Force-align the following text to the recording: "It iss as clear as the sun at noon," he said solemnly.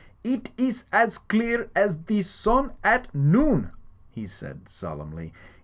"It 0.23 0.49
iss 0.57 0.83
as 0.91 1.19
clear 1.19 1.69
as 1.75 1.95
the 2.05 2.23
sun 2.23 2.71
at 2.83 3.13
noon," 3.13 3.69
he 4.09 4.25
said 4.25 4.67
solemnly. 4.67 5.31